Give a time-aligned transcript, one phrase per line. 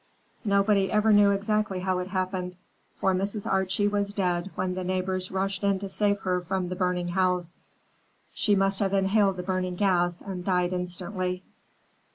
[0.43, 2.55] Nobody ever knew exactly how it happened,
[2.95, 3.45] for Mrs.
[3.45, 7.55] Archie was dead when the neighbors rushed in to save her from the burning house.
[8.33, 11.43] She must have inhaled the burning gas and died instantly.